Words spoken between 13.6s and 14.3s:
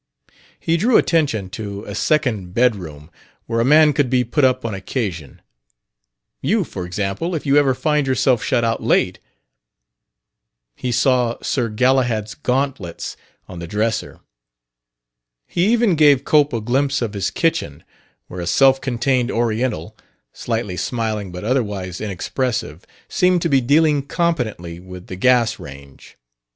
dresser.